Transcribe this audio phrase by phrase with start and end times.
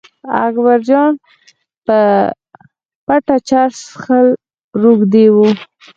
[0.45, 1.11] اکبرجان
[1.85, 1.99] به
[3.05, 4.27] په پټه چرس څښل
[4.81, 5.37] روږدي و.